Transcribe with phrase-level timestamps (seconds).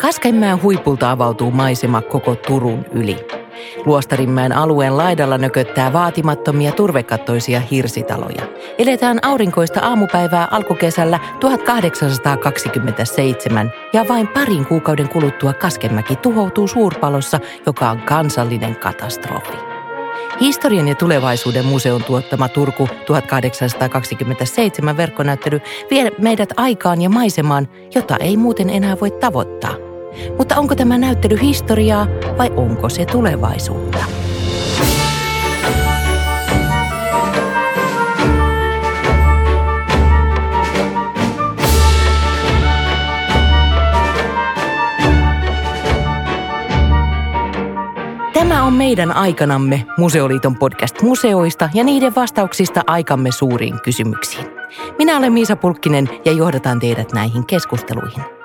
[0.00, 3.16] Kaskenmäen huipulta avautuu maisema koko Turun yli.
[3.86, 8.42] Luostarinmäen alueen laidalla nököttää vaatimattomia turvekattoisia hirsitaloja.
[8.78, 17.98] Eletään aurinkoista aamupäivää alkukesällä 1827 ja vain parin kuukauden kuluttua Kaskenmäki tuhoutuu suurpalossa, joka on
[17.98, 19.58] kansallinen katastrofi.
[20.40, 25.60] Historian ja tulevaisuuden museon tuottama Turku 1827 verkkonäyttely
[25.90, 29.87] vie meidät aikaan ja maisemaan, jota ei muuten enää voi tavoittaa.
[30.38, 32.06] Mutta onko tämä näyttely historiaa
[32.38, 33.98] vai onko se tulevaisuutta?
[48.34, 54.46] Tämä on meidän aikanamme Museoliiton podcast museoista ja niiden vastauksista aikamme suuriin kysymyksiin.
[54.98, 58.37] Minä olen Miisa Pulkkinen ja johdatan teidät näihin keskusteluihin.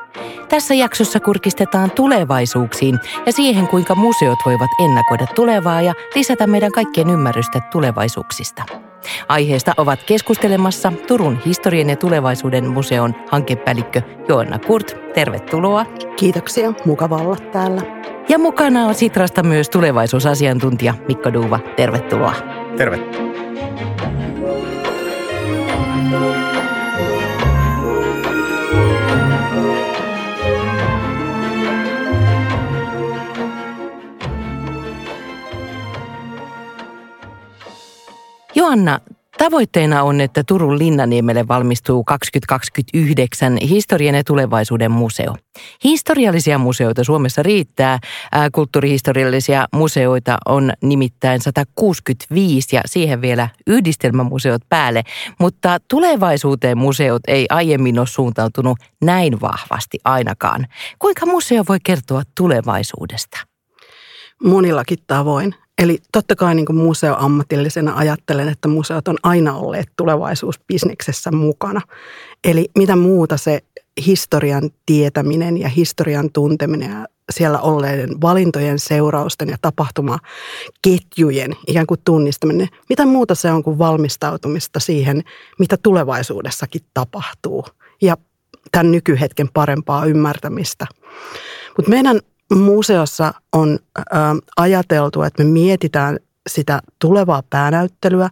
[0.49, 7.09] Tässä jaksossa kurkistetaan tulevaisuuksiin ja siihen, kuinka museot voivat ennakoida tulevaa ja lisätä meidän kaikkien
[7.09, 8.63] ymmärrystä tulevaisuuksista.
[9.29, 14.97] Aiheesta ovat keskustelemassa Turun historian ja tulevaisuuden museon hankepäällikkö Joanna Kurt.
[15.13, 15.85] Tervetuloa.
[16.15, 17.81] Kiitoksia, mukava olla täällä.
[18.29, 21.59] Ja mukana on Sitrasta myös tulevaisuusasiantuntija Mikko Duuva.
[21.75, 22.33] Tervetuloa.
[22.77, 22.99] Terve.
[38.63, 38.99] Joanna,
[39.37, 45.35] Tavoitteena on, että Turun Linnaniemelle valmistuu 2029 historian ja tulevaisuuden museo.
[45.83, 47.99] Historiallisia museoita Suomessa riittää.
[48.51, 55.03] Kulttuurihistoriallisia museoita on nimittäin 165 ja siihen vielä yhdistelmämuseot päälle.
[55.39, 60.67] Mutta tulevaisuuteen museot ei aiemmin ole suuntautunut näin vahvasti ainakaan.
[60.99, 63.37] Kuinka museo voi kertoa tulevaisuudesta?
[64.43, 65.55] Monillakin tavoin.
[65.81, 71.81] Eli totta kai niin museoammatillisena ajattelen, että museot on aina olleet tulevaisuusbisneksessä mukana.
[72.43, 73.59] Eli mitä muuta se
[74.05, 82.67] historian tietäminen ja historian tunteminen ja siellä olleiden valintojen seurausten ja tapahtumaketjujen ikään kuin tunnistaminen.
[82.89, 85.23] Mitä muuta se on kuin valmistautumista siihen,
[85.59, 87.65] mitä tulevaisuudessakin tapahtuu
[88.01, 88.17] ja
[88.71, 90.87] tämän nykyhetken parempaa ymmärtämistä.
[91.77, 92.19] Mutta meidän
[92.55, 94.01] museossa on ä,
[94.57, 96.19] ajateltu, että me mietitään
[96.49, 98.29] sitä tulevaa päänäyttelyä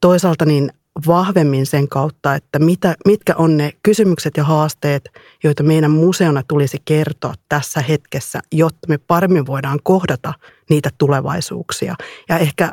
[0.00, 0.72] toisaalta niin
[1.06, 5.08] vahvemmin sen kautta, että mitä, mitkä on ne kysymykset ja haasteet,
[5.44, 10.34] joita meidän museona tulisi kertoa tässä hetkessä, jotta me paremmin voidaan kohdata
[10.70, 11.94] niitä tulevaisuuksia.
[12.28, 12.70] Ja ehkä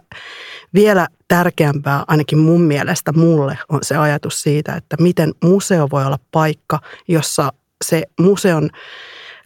[0.73, 6.19] vielä tärkeämpää ainakin mun mielestä mulle on se ajatus siitä, että miten museo voi olla
[6.31, 7.53] paikka, jossa
[7.85, 8.69] se museon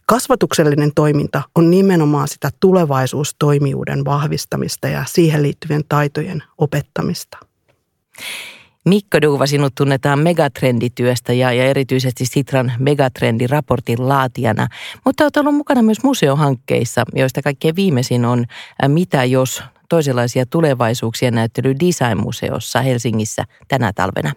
[0.05, 7.37] Kasvatuksellinen toiminta on nimenomaan sitä tulevaisuustoimijuuden vahvistamista ja siihen liittyvien taitojen opettamista.
[8.85, 14.67] Mikko Duuva, sinut tunnetaan megatrendityöstä ja, ja erityisesti Sitran megatrendiraportin laatijana,
[15.05, 18.45] mutta olet ollut mukana myös museohankkeissa, joista kaikkein viimeisin on
[18.87, 24.33] Mitä jos toisenlaisia tulevaisuuksia näyttely Design-museossa Helsingissä tänä talvena.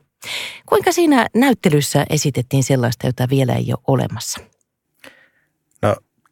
[0.67, 4.41] Kuinka siinä näyttelyssä esitettiin sellaista, jota vielä ei ole olemassa?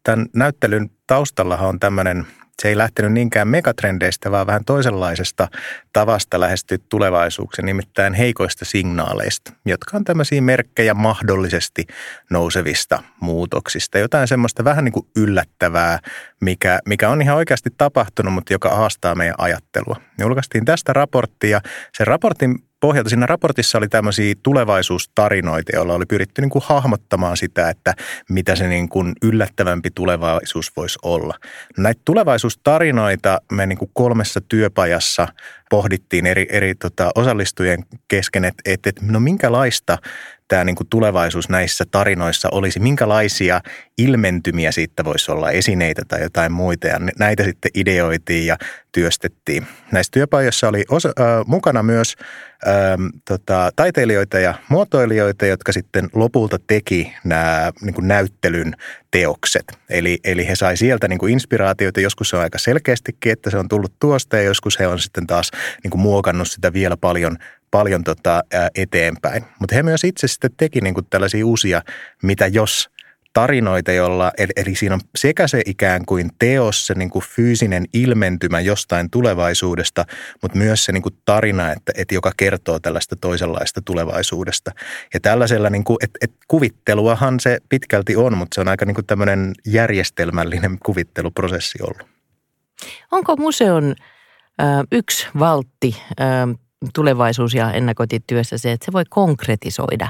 [0.04, 2.26] Tämän näyttelyn taustallahan on tämmöinen,
[2.62, 5.48] se ei lähtenyt niinkään megatrendeistä, vaan vähän toisenlaisesta
[5.92, 11.86] tavasta lähestyä tulevaisuuksia, nimittäin heikoista signaaleista, jotka on tämmöisiä merkkejä mahdollisesti
[12.30, 13.98] nousevista muutoksista.
[13.98, 15.98] Jotain semmoista vähän niin kuin yllättävää,
[16.40, 19.96] mikä, mikä on ihan oikeasti tapahtunut, mutta joka haastaa meidän ajattelua.
[20.20, 21.60] Julkaistiin tästä raporttia.
[21.96, 27.68] Sen raportin pohjalta siinä raportissa oli tämmöisiä tulevaisuustarinoita, joilla oli pyritty niin kuin hahmottamaan sitä,
[27.68, 27.94] että
[28.28, 31.34] mitä se niin kuin yllättävämpi tulevaisuus voisi olla.
[31.78, 35.28] Näitä tulevaisuustarinoita me niin kuin kolmessa työpajassa
[35.70, 39.98] pohdittiin eri, eri tota, osallistujien kesken, että, että, että no minkälaista
[40.48, 43.60] tämä niin kuin tulevaisuus näissä tarinoissa olisi, minkälaisia
[43.98, 46.86] ilmentymiä siitä voisi olla, esineitä tai jotain muita.
[46.86, 48.56] Ja näitä sitten ideoitiin ja
[48.92, 49.66] työstettiin.
[49.92, 52.14] Näissä työpajoissa oli osa, äh, mukana myös
[52.66, 52.74] äh,
[53.28, 58.76] tota, taiteilijoita ja muotoilijoita, jotka sitten lopulta teki nämä niin kuin näyttelyn
[59.10, 59.64] teokset.
[59.90, 63.58] Eli, eli he sai sieltä niin kuin inspiraatioita, joskus se on aika selkeästikin, että se
[63.58, 65.50] on tullut tuosta ja joskus he on sitten taas
[65.84, 67.36] niin kuin muokannut sitä vielä paljon
[67.74, 69.44] paljon tota, ää, eteenpäin.
[69.60, 71.82] Mutta he myös itse sitten teki niin kuin tällaisia uusia,
[72.22, 72.90] mitä jos
[73.32, 77.84] tarinoita, jolla, eli, eli siinä on sekä se ikään kuin teos, se niin kuin fyysinen
[77.92, 80.04] ilmentymä jostain tulevaisuudesta,
[80.42, 84.70] mutta myös se niin kuin tarina, että, että joka kertoo tällaista toisenlaista tulevaisuudesta.
[85.14, 88.94] Ja tällaisella, niin kuin, että, että kuvitteluahan se pitkälti on, mutta se on aika niin
[88.94, 92.08] kuin tämmöinen järjestelmällinen kuvitteluprosessi ollut.
[93.10, 93.94] Onko museon
[94.60, 95.96] ö, yksi valtti
[96.92, 100.08] tulevaisuus- ja ennakointityössä se, että se voi konkretisoida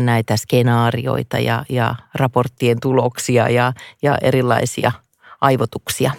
[0.00, 3.72] näitä skenaarioita ja, ja raporttien tuloksia ja,
[4.02, 4.92] ja erilaisia
[5.40, 6.10] aivotuksia?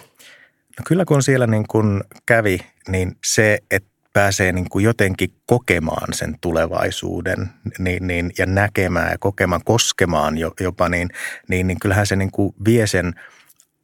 [0.79, 6.13] No kyllä kun siellä niin kun kävi, niin se, että pääsee niin kuin jotenkin kokemaan
[6.13, 7.49] sen tulevaisuuden
[7.79, 11.09] niin, niin, ja näkemään ja kokemaan, koskemaan jopa, niin,
[11.47, 13.13] niin, niin kyllähän se niin kuin vie sen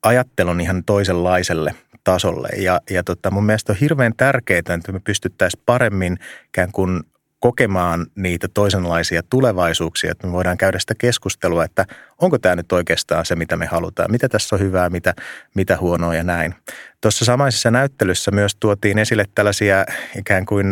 [0.03, 2.50] ajattelun ihan toisenlaiselle tasolle.
[2.57, 6.17] Ja, ja tota, mun mielestä on hirveän tärkeää, että me pystyttäisiin paremmin
[6.47, 7.03] ikään kuin
[7.39, 11.85] kokemaan niitä toisenlaisia tulevaisuuksia, että me voidaan käydä sitä keskustelua, että
[12.21, 15.13] onko tämä nyt oikeastaan se, mitä me halutaan, mitä tässä on hyvää, mitä,
[15.55, 16.56] mitä huonoa ja näin.
[17.01, 19.85] Tuossa samaisessa näyttelyssä myös tuotiin esille tällaisia
[20.17, 20.67] ikään kuin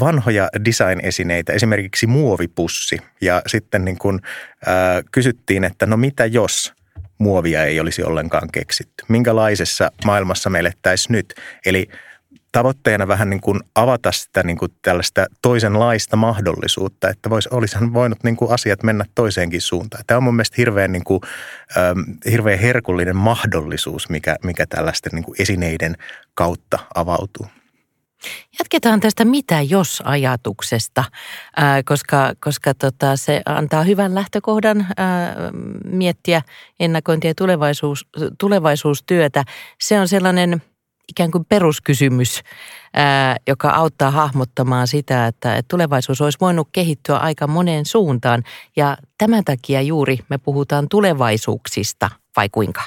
[0.00, 2.98] vanhoja design-esineitä, esimerkiksi muovipussi.
[3.20, 4.20] Ja sitten niin kuin,
[4.68, 6.72] äh, kysyttiin, että no mitä jos
[7.18, 9.04] muovia ei olisi ollenkaan keksitty?
[9.08, 11.34] Minkälaisessa maailmassa me elettäisiin nyt?
[11.66, 11.88] Eli
[12.52, 18.18] tavoitteena vähän niin kuin avata sitä niin kuin tällaista toisenlaista mahdollisuutta, että vois, olisihan voinut
[18.24, 20.04] niin kuin asiat mennä toiseenkin suuntaan.
[20.06, 21.20] Tämä on mun mielestä hirveän, niin kuin,
[21.76, 25.96] ähm, hirveän herkullinen mahdollisuus, mikä, mikä tällaisten niin kuin esineiden
[26.34, 27.46] kautta avautuu.
[28.58, 31.04] Jatketaan tästä mitä jos ajatuksesta,
[31.56, 35.36] ää, koska, koska tota, se antaa hyvän lähtökohdan ää,
[35.84, 36.42] miettiä
[36.80, 38.08] ennakointia tulevaisuus,
[38.38, 39.44] tulevaisuustyötä.
[39.80, 40.62] Se on sellainen
[41.08, 42.40] ikään kuin peruskysymys,
[42.94, 48.42] ää, joka auttaa hahmottamaan sitä, että, että tulevaisuus olisi voinut kehittyä aika moneen suuntaan.
[48.76, 52.82] Ja tämän takia juuri me puhutaan tulevaisuuksista, vai kuinka?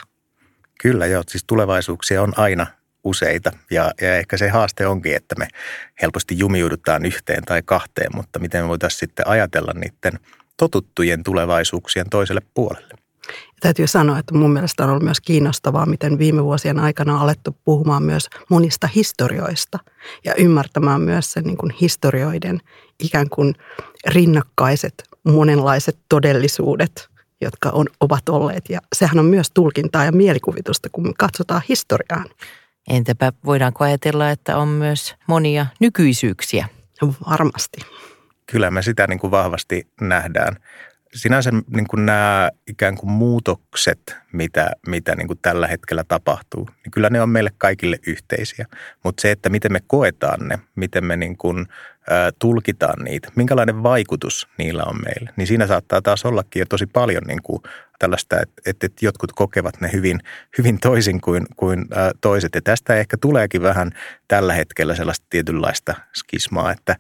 [0.82, 2.68] Kyllä joo, siis tulevaisuuksia on aina
[3.04, 5.48] useita ja, ja ehkä se haaste onkin, että me
[6.02, 10.20] helposti jumiudutaan yhteen tai kahteen, mutta miten me voitaisiin sitten ajatella niiden
[10.58, 12.94] totuttujen tulevaisuuksien toiselle puolelle.
[13.28, 17.22] Ja täytyy sanoa, että mun mielestä on ollut myös kiinnostavaa, miten viime vuosien aikana on
[17.22, 19.80] alettu puhumaan myös monista historioista
[20.26, 22.60] ja ymmärtämään myös sen niin kuin historioiden
[23.00, 23.56] ikään kuin
[24.08, 27.10] rinnakkaiset monenlaiset todellisuudet,
[27.42, 28.70] jotka on, ovat olleet.
[28.70, 32.26] Ja sehän on myös tulkintaa ja mielikuvitusta, kun me katsotaan historiaan.
[32.90, 36.66] Entäpä voidaanko ajatella, että on myös monia nykyisyyksiä?
[37.30, 37.82] Varmasti.
[38.52, 40.56] Kyllä me sitä niin kuin vahvasti nähdään.
[41.14, 46.92] Sinänsä niin kuin nämä ikään kuin muutokset, mitä, mitä niin kuin tällä hetkellä tapahtuu, niin
[46.92, 48.66] kyllä ne on meille kaikille yhteisiä.
[49.04, 51.66] Mutta se, että miten me koetaan ne, miten me niin kuin,
[52.40, 57.24] tulkitaan niitä, minkälainen vaikutus niillä on meille, niin siinä saattaa taas ollakin jo tosi paljon
[57.28, 57.62] niin kuin
[58.00, 60.20] tällaista, että, että, jotkut kokevat ne hyvin,
[60.58, 61.86] hyvin toisin kuin, kuin
[62.22, 62.56] toiset.
[62.56, 63.92] Ja tästä ehkä tuleekin vähän
[64.28, 66.96] tällä hetkellä sellaista tietynlaista skismaa, että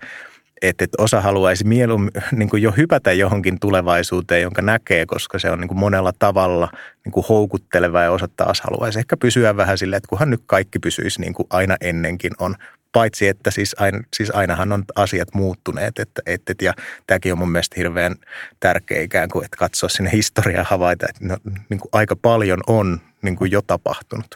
[0.61, 5.51] että, että osa haluaisi mieluummin niin kuin jo hypätä johonkin tulevaisuuteen, jonka näkee, koska se
[5.51, 6.69] on niin kuin monella tavalla
[7.05, 10.79] niin kuin houkutteleva ja osa taas haluaisi ehkä pysyä vähän silleen, että kunhan nyt kaikki
[10.79, 12.55] pysyisi niin kuin aina ennenkin on.
[12.91, 15.99] Paitsi, että siis, aina, siis ainahan on asiat muuttuneet.
[15.99, 16.73] Että, että, ja
[17.07, 18.15] tämäkin on mun mielestä hirveän
[18.59, 21.37] tärkeä ikään kuin, että katsoa sinne historiaa havaita, että no,
[21.69, 24.35] niin kuin aika paljon on niin kuin jo tapahtunut.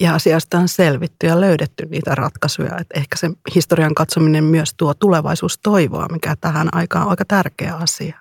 [0.00, 2.78] Ja asiasta on selvitty ja löydetty niitä ratkaisuja.
[2.78, 8.18] Että ehkä se historian katsominen myös tuo tulevaisuustoivoa, mikä tähän aikaan on aika tärkeä asia.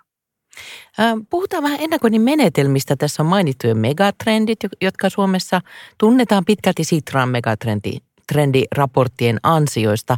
[1.29, 2.95] Puhutaan vähän ennakoinnin menetelmistä.
[2.95, 5.61] Tässä on mainittu jo megatrendit, jotka Suomessa
[5.97, 7.29] tunnetaan pitkälti Sitran
[8.27, 10.17] megatrendiraporttien ansioista.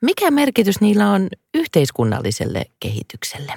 [0.00, 3.52] Mikä merkitys niillä on yhteiskunnalliselle kehitykselle?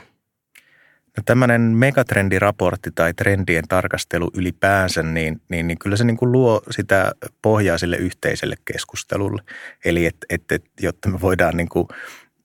[1.18, 6.62] No tämmöinen megatrendiraportti tai trendien tarkastelu ylipäänsä, niin, niin, niin kyllä se niin kuin luo
[6.72, 9.42] sitä pohjaa sille yhteiselle keskustelulle.
[9.86, 11.88] Eli että et, et, jotta me voidaan niin kuin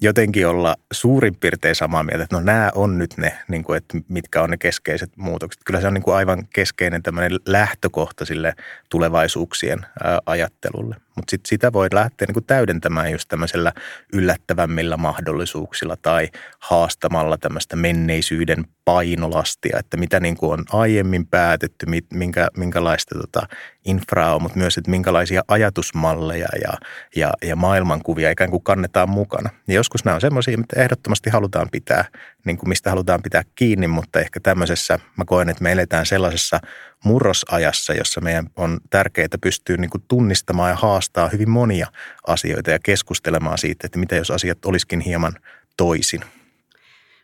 [0.00, 3.98] jotenkin olla suurin piirtein samaa mieltä, että no nämä on nyt ne, niin kuin, että
[4.08, 5.62] mitkä on ne keskeiset muutokset.
[5.64, 8.54] Kyllä se on niin kuin aivan keskeinen tämmöinen lähtökohta sille
[8.88, 9.86] tulevaisuuksien
[10.26, 10.96] ajattelulle.
[11.16, 13.72] Mutta sit sitä voi lähteä niin kuin täydentämään just tämmöisellä
[14.12, 16.28] yllättävämmillä mahdollisuuksilla tai
[16.58, 23.46] haastamalla tämmöistä menneisyyden painolastia, että mitä niin kuin on aiemmin päätetty, minkä, minkälaista tota
[23.84, 26.72] infraa on, mutta myös, että minkälaisia ajatusmalleja ja,
[27.16, 29.50] ja, ja maailmankuvia ikään kuin kannetaan mukana.
[29.68, 32.04] Ja joskus nämä on semmoisia, mitä ehdottomasti halutaan pitää,
[32.44, 36.60] niin kuin mistä halutaan pitää kiinni, mutta ehkä tämmöisessä, mä koen, että me eletään sellaisessa
[37.04, 41.86] murrosajassa, jossa meidän on tärkeää pystyä niin kuin tunnistamaan ja haastaa hyvin monia
[42.26, 45.32] asioita ja keskustelemaan siitä, että mitä jos asiat olisikin hieman
[45.76, 46.24] toisin.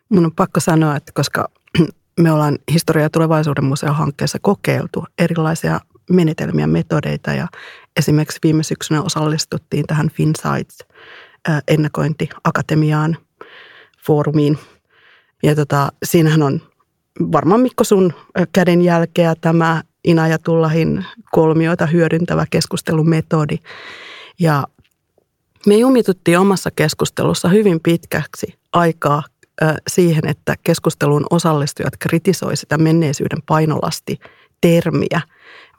[0.08, 1.48] Mun on pakko sanoa, että koska
[2.20, 7.48] me ollaan historia- ja tulevaisuuden museon hankkeessa kokeiltu erilaisia menetelmiä, metodeita ja
[7.96, 10.78] esimerkiksi viime syksynä osallistuttiin tähän FinSites
[11.68, 13.16] ennakointiakatemiaan,
[14.06, 14.58] foorumiin.
[15.42, 16.60] Ja tota, siinähän on
[17.32, 18.12] varmaan Mikko sun
[18.52, 23.58] kädenjälkeä tämä Inajatullahin kolmioita hyödyntävä keskustelumetodi.
[24.38, 24.66] Ja
[25.66, 29.22] me jumituttiin omassa keskustelussa hyvin pitkäksi aikaa
[29.88, 34.18] siihen, että keskusteluun osallistujat kritisoi sitä menneisyyden painolasti
[34.60, 35.20] termiä,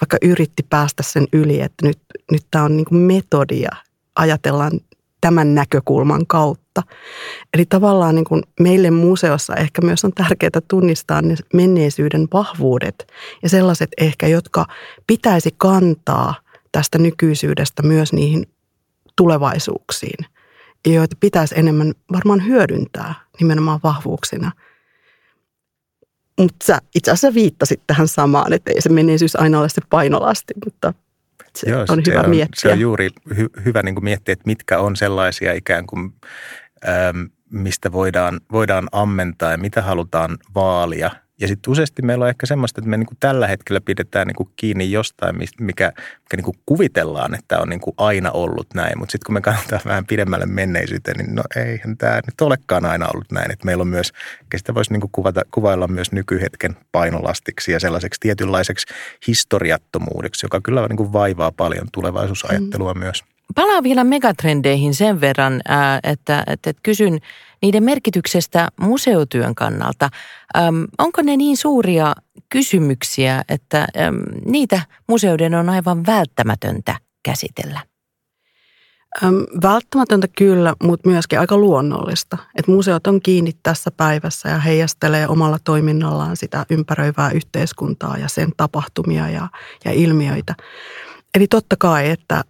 [0.01, 2.00] vaikka yritti päästä sen yli, että nyt,
[2.32, 3.70] nyt tämä on niin metodia,
[4.15, 4.72] ajatellaan
[5.22, 6.61] tämän näkökulman kautta.
[7.54, 13.08] Eli tavallaan niin kuin meille museossa ehkä myös on tärkeää tunnistaa ne menneisyyden vahvuudet
[13.44, 14.66] ja sellaiset ehkä, jotka
[15.08, 16.36] pitäisi kantaa
[16.72, 18.46] tästä nykyisyydestä myös niihin
[19.16, 20.25] tulevaisuuksiin,
[20.88, 24.51] joita pitäisi enemmän varmaan hyödyntää nimenomaan vahvuuksina.
[26.40, 30.54] Mutta sä itse asiassa viittasit tähän samaan, että ei se menneisyys aina ole se painolasti,
[30.66, 30.94] mutta
[31.55, 32.62] se Joo, on se hyvä on, miettiä.
[32.62, 36.13] Se on juuri hy, hyvä niin kuin miettiä, että mitkä on sellaisia ikään kuin,
[36.88, 41.12] ähm, mistä voidaan, voidaan ammentaa ja mitä halutaan vaalia–
[41.42, 44.36] ja sitten useasti meillä on ehkä semmoista, että me niin kuin tällä hetkellä pidetään niin
[44.36, 45.94] kuin kiinni jostain, mikä, mikä
[46.36, 49.00] niin kuin kuvitellaan, että on niin kuin aina ollut näin.
[49.00, 53.08] Mutta sitten kun me katsotaan vähän pidemmälle menneisyyteen, niin no eihän tämä nyt olekaan aina
[53.08, 53.52] ollut näin.
[53.52, 54.12] Että meillä on myös,
[54.58, 58.94] sitä voisi niin kuin kuvata, kuvailla myös nykyhetken painolastiksi ja sellaiseksi tietynlaiseksi
[59.28, 63.00] historiattomuudeksi, joka kyllä niin kuin vaivaa paljon tulevaisuusajattelua mm.
[63.00, 63.24] myös.
[63.55, 65.62] Palaan vielä megatrendeihin sen verran,
[66.03, 67.20] että, että, kysyn
[67.62, 70.10] niiden merkityksestä museotyön kannalta.
[70.98, 72.13] onko ne niin suuria
[72.50, 73.88] kysymyksiä, että
[74.46, 77.79] niitä museoiden on aivan välttämätöntä käsitellä?
[79.63, 82.38] välttämätöntä kyllä, mutta myöskin aika luonnollista.
[82.55, 88.51] että museot on kiinni tässä päivässä ja heijastelee omalla toiminnallaan sitä ympäröivää yhteiskuntaa ja sen
[88.58, 89.48] tapahtumia ja,
[89.86, 90.55] ja ilmiöitä.
[91.36, 92.43] Eli totta kai, että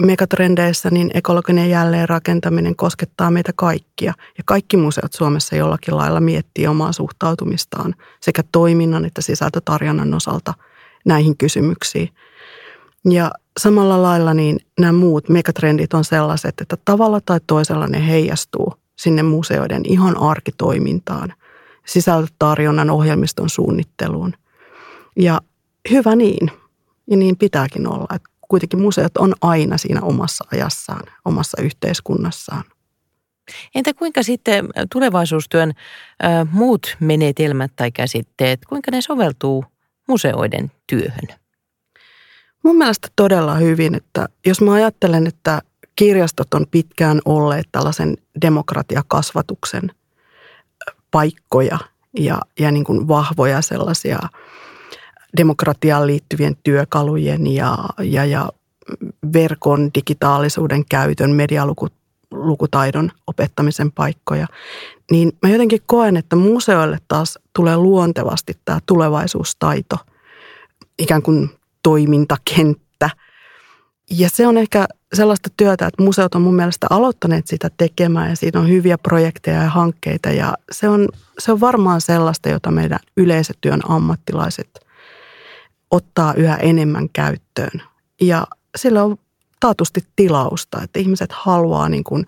[0.00, 4.12] megatrendeissä niin ekologinen jälleenrakentaminen koskettaa meitä kaikkia.
[4.38, 10.54] Ja kaikki museot Suomessa jollakin lailla miettii omaa suhtautumistaan sekä toiminnan että sisältötarjonnan osalta
[11.04, 12.08] näihin kysymyksiin.
[13.10, 18.74] Ja samalla lailla niin nämä muut megatrendit on sellaiset, että tavalla tai toisella ne heijastuu
[18.96, 21.32] sinne museoiden ihan arkitoimintaan,
[21.86, 24.32] sisältötarjonnan ohjelmiston suunnitteluun.
[25.16, 25.40] Ja
[25.90, 26.50] hyvä niin,
[27.10, 32.64] ja niin pitääkin olla, että kuitenkin museot on aina siinä omassa ajassaan, omassa yhteiskunnassaan.
[33.74, 35.72] Entä kuinka sitten tulevaisuustyön
[36.24, 39.64] äh, muut menetelmät tai käsitteet, kuinka ne soveltuu
[40.08, 41.28] museoiden työhön?
[42.62, 45.62] Mun mielestä todella hyvin, että jos mä ajattelen, että
[45.96, 49.90] kirjastot on pitkään olleet tällaisen demokratiakasvatuksen
[51.10, 51.78] paikkoja
[52.18, 54.18] ja, ja niin kuin vahvoja sellaisia–
[55.36, 58.48] demokratiaan liittyvien työkalujen ja, ja, ja
[59.32, 64.46] verkon digitaalisuuden käytön, medialukutaidon opettamisen paikkoja,
[65.10, 69.96] niin mä jotenkin koen, että museoille taas tulee luontevasti tämä tulevaisuustaito,
[70.98, 71.50] ikään kuin
[71.82, 73.10] toimintakenttä.
[74.10, 78.36] Ja se on ehkä sellaista työtä, että museot on mun mielestä aloittaneet sitä tekemään ja
[78.36, 82.98] siinä on hyviä projekteja ja hankkeita ja se on, se on varmaan sellaista, jota meidän
[83.16, 84.68] yleisötyön ammattilaiset–
[85.90, 87.82] ottaa yhä enemmän käyttöön.
[88.20, 89.16] Ja sillä on
[89.60, 92.26] taatusti tilausta, että ihmiset haluaa niin kuin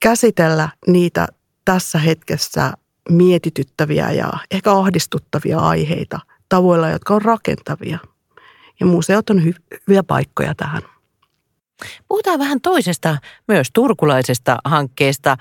[0.00, 1.28] käsitellä niitä
[1.64, 2.72] tässä hetkessä
[3.10, 7.98] mietityttäviä ja ehkä ahdistuttavia aiheita tavoilla, jotka on rakentavia.
[8.80, 10.82] Ja museot on hyviä paikkoja tähän.
[12.08, 13.18] Puhutaan vähän toisesta,
[13.48, 15.36] myös turkulaisesta hankkeesta,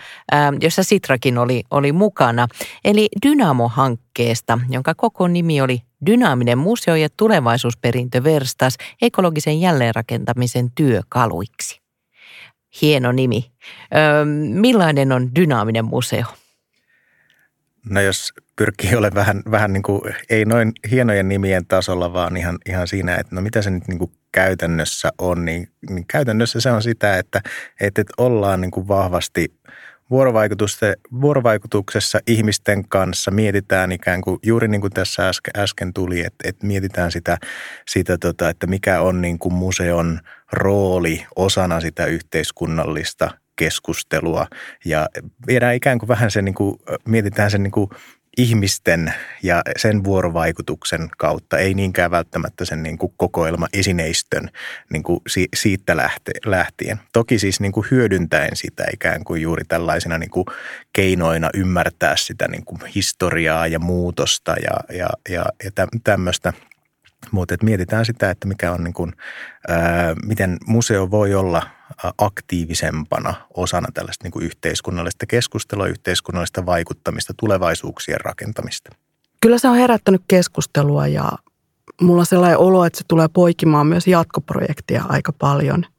[0.62, 2.48] jossa Sitrakin oli, oli mukana.
[2.86, 11.82] Eli Dynamo-hankkeesta, jonka koko nimi oli Dynaaminen museo ja tulevaisuusperintö verstas ekologisen jälleenrakentamisen työkaluiksi.
[12.82, 13.52] Hieno nimi.
[13.96, 16.26] Öö, millainen on dynaaminen museo?
[17.90, 22.58] No jos pyrkii olemaan vähän, vähän niin kuin, ei noin hienojen nimien tasolla, vaan ihan,
[22.66, 26.72] ihan siinä, että no mitä se nyt niin kuin käytännössä on, niin, niin käytännössä se
[26.72, 27.42] on sitä, että,
[27.82, 29.54] että ollaan niin kuin vahvasti
[31.12, 33.32] vuorovaikutuksessa ihmisten kanssa.
[33.32, 37.38] Mietitään ikään kuin, juuri niin kuin tässä äsken, äsken tuli, että, että mietitään sitä,
[37.88, 40.20] sitä tota, että mikä on niin kuin museon
[40.52, 44.48] rooli osana sitä yhteiskunnallista keskustelua.
[44.86, 45.10] Ja
[45.48, 47.90] viedään ikään kuin vähän se, niin kuin, mietitään sen niin kuin
[48.38, 49.14] ihmisten
[49.44, 54.50] ja sen vuorovaikutuksen kautta, ei niinkään välttämättä sen niin kuin kokoelma esineistön
[54.90, 55.20] niin kuin
[55.56, 55.98] siitä
[56.46, 57.00] lähtien.
[57.14, 60.46] Toki siis niin kuin hyödyntäen sitä ikään kuin juuri tällaisina niin kuin
[60.94, 65.72] keinoina ymmärtää sitä niin kuin historiaa ja muutosta ja, ja, ja, ja
[66.04, 66.54] tämmöistä–
[67.32, 69.14] mutta mietitään sitä, että mikä on niin kuin,
[69.68, 71.62] ää, miten museo voi olla
[72.18, 78.90] aktiivisempana osana tällaista niin kuin yhteiskunnallista keskustelua, yhteiskunnallista vaikuttamista, tulevaisuuksien rakentamista.
[79.42, 81.32] Kyllä se on herättänyt keskustelua ja
[82.02, 85.86] mulla on sellainen olo, että se tulee poikimaan myös jatkoprojektia aika paljon–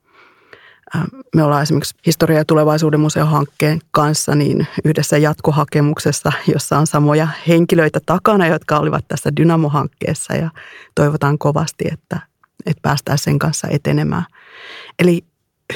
[1.34, 8.00] me ollaan esimerkiksi Historia- ja tulevaisuuden museohankkeen kanssa niin yhdessä jatkohakemuksessa, jossa on samoja henkilöitä
[8.06, 10.50] takana, jotka olivat tässä Dynamo-hankkeessa ja
[10.94, 12.20] toivotaan kovasti, että,
[12.66, 14.24] että päästään sen kanssa etenemään.
[14.98, 15.24] Eli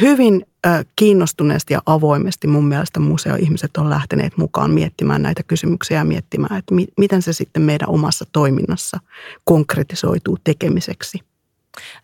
[0.00, 6.04] hyvin äh, kiinnostuneesti ja avoimesti mun mielestä museoihmiset on lähteneet mukaan miettimään näitä kysymyksiä ja
[6.04, 8.98] miettimään, että mi- miten se sitten meidän omassa toiminnassa
[9.44, 11.18] konkretisoituu tekemiseksi–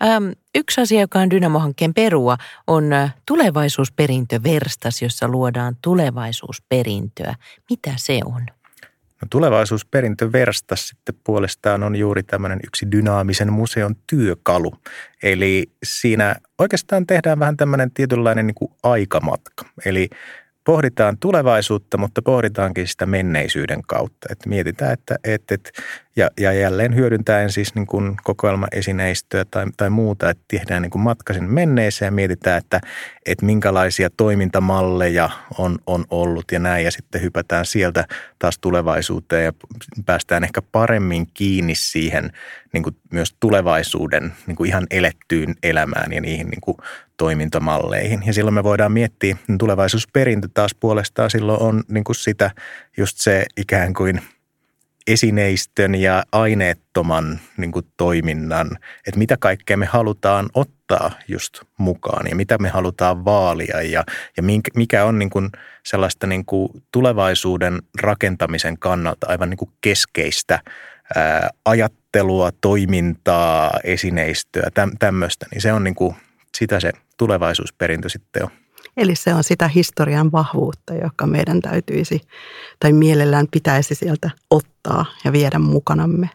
[0.04, 2.84] Ähm, yksi asia, joka on Dynamo-hankkeen perua, on
[3.26, 7.34] tulevaisuusperintöverstas, jossa luodaan tulevaisuusperintöä.
[7.70, 8.46] Mitä se on?
[9.22, 14.74] No, tulevaisuusperintöverstas sitten puolestaan on juuri tämmöinen yksi dynaamisen museon työkalu.
[15.22, 19.64] Eli siinä oikeastaan tehdään vähän tämmöinen tietynlainen niin kuin aikamatka.
[19.84, 20.08] Eli
[20.64, 24.28] pohditaan tulevaisuutta, mutta pohditaankin sitä menneisyyden kautta.
[24.30, 25.70] Että mietitään, että, että, että
[26.18, 31.02] ja, ja jälleen hyödyntäen siis niin kuin kokoelmaesineistöä tai, tai muuta, että tehdään niin kuin
[31.02, 32.80] matka sinne menneeseen ja mietitään, että,
[33.26, 36.84] että minkälaisia toimintamalleja on, on ollut ja näin.
[36.84, 38.04] Ja sitten hypätään sieltä
[38.38, 39.52] taas tulevaisuuteen ja
[40.06, 42.32] päästään ehkä paremmin kiinni siihen
[42.72, 46.76] niin kuin myös tulevaisuuden niin kuin ihan elettyyn elämään ja niihin niin kuin
[47.16, 48.22] toimintamalleihin.
[48.26, 52.50] Ja silloin me voidaan miettiä, tulevaisuusperintö taas puolestaan silloin on niin kuin sitä
[52.96, 54.20] just se ikään kuin–
[55.08, 58.70] esineistön ja aineettoman niin kuin, toiminnan,
[59.06, 64.04] että mitä kaikkea me halutaan ottaa just mukaan ja mitä me halutaan vaalia ja,
[64.36, 64.42] ja
[64.76, 65.50] mikä on niin kuin,
[65.86, 70.58] sellaista niin kuin, tulevaisuuden rakentamisen kannalta aivan niin kuin keskeistä
[71.16, 76.16] ää, ajattelua, toimintaa, esineistöä, täm, tämmöistä, niin se on niin kuin,
[76.58, 78.50] sitä se tulevaisuusperintö sitten on.
[78.98, 82.20] Eli se on sitä historian vahvuutta, joka meidän täytyisi
[82.80, 86.30] tai mielellään pitäisi sieltä ottaa ja viedä mukanamme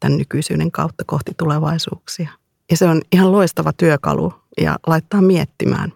[0.00, 2.28] tämän nykyisyyden kautta kohti tulevaisuuksia.
[2.70, 5.92] Ja se on ihan loistava työkalu ja laittaa miettimään.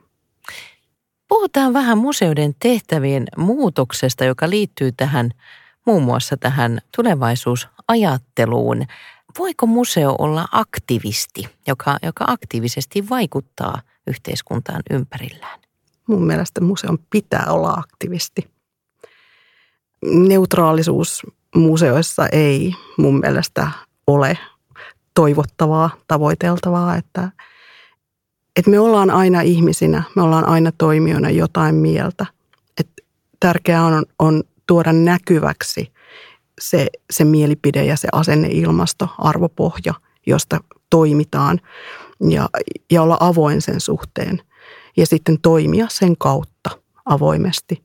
[1.28, 5.30] Puhutaan vähän museoiden tehtävien muutoksesta, joka liittyy tähän
[5.86, 8.84] muun muassa tähän tulevaisuusajatteluun.
[9.38, 15.65] Voiko museo olla aktivisti, joka, joka aktiivisesti vaikuttaa yhteiskuntaan ympärillään?
[16.06, 18.50] Mun mielestä museon pitää olla aktivisti.
[20.04, 23.68] Neutraalisuus museoissa ei mun mielestä
[24.06, 24.38] ole
[25.14, 27.30] toivottavaa, tavoiteltavaa, että,
[28.56, 32.26] että me ollaan aina ihmisinä, me ollaan aina toimijoina jotain mieltä.
[32.80, 33.02] Että
[33.40, 35.92] tärkeää on, on tuoda näkyväksi
[36.60, 39.94] se, se mielipide ja se asenneilmasto, arvopohja,
[40.26, 41.60] josta toimitaan
[42.30, 42.48] ja,
[42.90, 44.42] ja olla avoin sen suhteen–
[44.96, 46.70] ja sitten toimia sen kautta
[47.04, 47.82] avoimesti.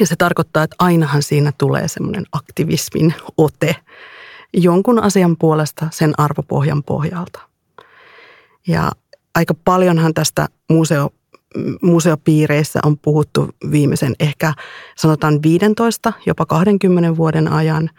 [0.00, 3.76] Ja se tarkoittaa, että ainahan siinä tulee semmoinen aktivismin ote
[4.52, 7.40] jonkun asian puolesta sen arvopohjan pohjalta.
[8.68, 8.92] Ja
[9.34, 11.10] aika paljonhan tästä museo,
[11.82, 14.54] museopiireissä on puhuttu viimeisen ehkä
[14.96, 17.90] sanotaan 15, jopa 20 vuoden ajan.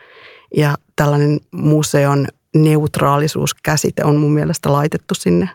[0.55, 5.49] Ja tällainen museon neutraalisuuskäsite on mun mielestä laitettu sinne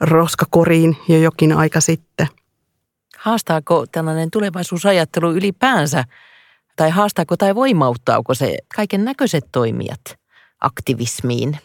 [0.00, 2.26] roskakoriin jo jokin aika sitten.
[3.18, 6.04] Haastaako tällainen tulevaisuusajattelu ylipäänsä,
[6.76, 10.00] tai haastaako tai voimauttaako se kaiken näköiset toimijat
[10.60, 11.58] aktivismiin?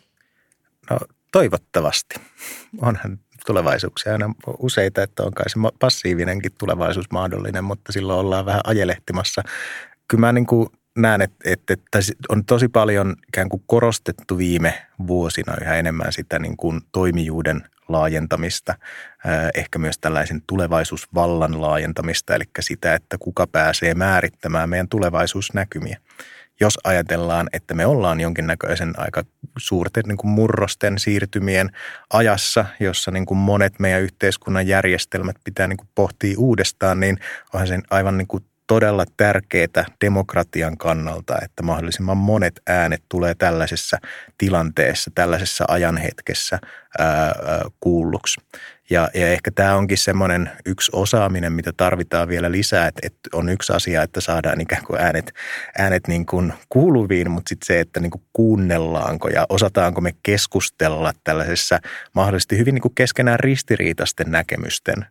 [0.90, 0.98] No
[1.32, 2.16] toivottavasti.
[2.82, 8.62] Onhan tulevaisuuksia aina useita, että on kai se passiivinenkin tulevaisuus mahdollinen, mutta silloin ollaan vähän
[8.64, 9.42] ajelehtimassa.
[10.08, 14.88] Kyllä mä niin kuin näen, että, että, että on tosi paljon ikään kuin korostettu viime
[15.08, 18.76] vuosina yhä enemmän sitä niin kuin toimijuuden laajentamista,
[19.56, 25.98] ehkä myös tällaisen tulevaisuusvallan laajentamista, eli sitä, että kuka pääsee määrittämään meidän tulevaisuusnäkymiä.
[26.60, 29.24] Jos ajatellaan, että me ollaan jonkinnäköisen aika
[29.58, 31.70] suurten niin kuin murrosten siirtymien
[32.14, 37.18] ajassa, jossa niin kuin monet meidän yhteiskunnan järjestelmät pitää niin kuin pohtia uudestaan, niin
[37.54, 43.98] onhan sen aivan niin kuin todella tärkeää demokratian kannalta, että mahdollisimman monet äänet tulee tällaisessa
[44.38, 46.60] tilanteessa, tällaisessa ajanhetkessä
[47.80, 48.42] kuulluksi.
[48.90, 53.50] Ja, ja ehkä tämä onkin semmoinen yksi osaaminen, mitä tarvitaan vielä lisää, että, että on
[53.50, 55.34] yksi asia, että saadaan ikään kuin äänet,
[55.78, 61.14] äänet niin kuin kuuluviin, mutta sitten se, että niin kuin kuunnellaanko ja osataanko me keskustella
[61.24, 61.80] tällaisessa
[62.14, 65.06] mahdollisesti hyvin niin kuin keskenään ristiriitaisten näkemysten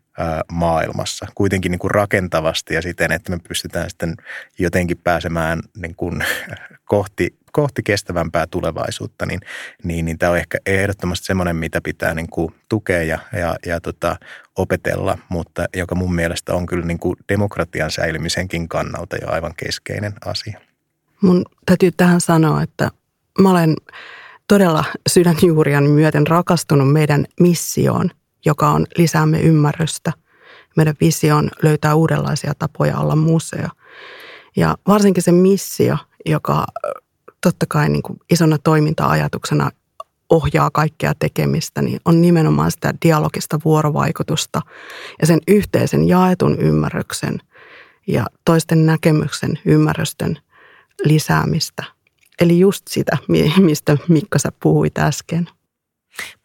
[0.52, 4.16] maailmassa, kuitenkin niin kuin rakentavasti ja siten, että me pystytään sitten
[4.58, 6.24] jotenkin pääsemään niin kuin
[6.84, 9.40] kohti, kohti kestävämpää tulevaisuutta, niin,
[9.84, 13.80] niin, niin tämä on ehkä ehdottomasti semmoinen, mitä pitää niin kuin tukea ja, ja, ja
[13.80, 14.16] tota,
[14.56, 20.12] opetella, mutta joka mun mielestä on kyllä niin kuin demokratian säilymisenkin kannalta jo aivan keskeinen
[20.24, 20.60] asia.
[21.20, 22.90] Mun täytyy tähän sanoa, että
[23.38, 23.76] mä olen
[24.48, 28.10] todella sydänjuurian myöten rakastunut meidän missioon,
[28.44, 30.12] joka on lisäämme ymmärrystä.
[30.76, 33.68] Meidän visio on löytää uudenlaisia tapoja olla museo.
[34.56, 36.66] Ja varsinkin se missio, joka
[37.40, 39.70] totta kai niin kuin isona toiminta-ajatuksena
[40.30, 44.60] ohjaa kaikkea tekemistä, niin on nimenomaan sitä dialogista vuorovaikutusta
[45.20, 47.38] ja sen yhteisen jaetun ymmärryksen
[48.06, 50.38] ja toisten näkemyksen ymmärrysten
[51.04, 51.84] lisäämistä.
[52.40, 53.18] Eli just sitä,
[53.58, 55.48] mistä Mikko sä puhuit äsken.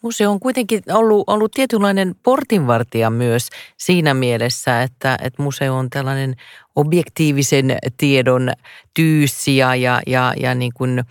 [0.01, 6.35] Museo on kuitenkin ollut, ollut tietynlainen portinvartija myös siinä mielessä, että, että museo on tällainen
[6.75, 8.51] objektiivisen tiedon
[8.93, 11.03] tyyssi ja, ja, ja, ja niin kuin,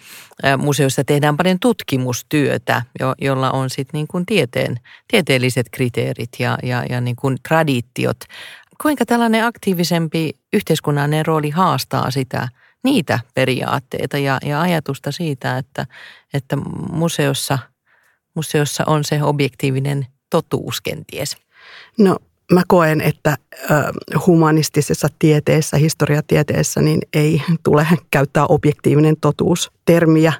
[0.58, 4.76] museossa tehdään paljon tutkimustyötä, jo, jolla on sitten niin kuin tieteen,
[5.08, 8.20] tieteelliset kriteerit ja, ja, ja niin kuin traditiot.
[8.82, 12.48] Kuinka tällainen aktiivisempi yhteiskunnallinen rooli haastaa sitä,
[12.84, 15.86] niitä periaatteita ja, ja ajatusta siitä, että,
[16.34, 16.56] että
[16.90, 17.58] museossa–
[18.38, 21.36] museossa on se objektiivinen totuus kenties?
[21.98, 22.16] No
[22.52, 23.36] mä koen, että
[24.26, 30.32] humanistisessa tieteessä, historiatieteessä, niin ei tule käyttää objektiivinen totuus termiä,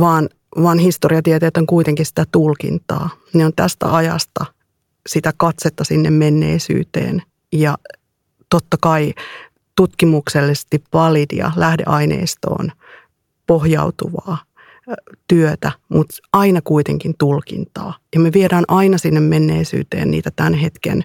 [0.00, 0.28] vaan,
[0.62, 3.10] vaan historiatieteet on kuitenkin sitä tulkintaa.
[3.34, 4.44] Ne on tästä ajasta
[5.06, 7.78] sitä katsetta sinne menneisyyteen ja
[8.48, 9.14] totta kai
[9.76, 12.72] tutkimuksellisesti validia lähdeaineistoon
[13.46, 14.38] pohjautuvaa–
[15.28, 17.94] työtä, mutta aina kuitenkin tulkintaa.
[18.14, 21.02] Ja me viedään aina sinne menneisyyteen niitä tämän hetken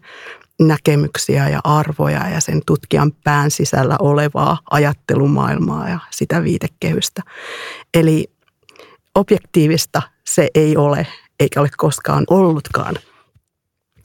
[0.60, 7.22] näkemyksiä ja arvoja ja sen tutkijan pään sisällä olevaa ajattelumaailmaa ja sitä viitekehystä.
[7.94, 8.32] Eli
[9.16, 11.08] objektiivista se ei ole,
[11.40, 12.96] eikä ole koskaan ollutkaan.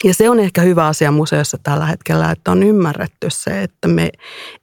[0.05, 4.11] Ja se on ehkä hyvä asia museossa tällä hetkellä, että on ymmärretty se, että me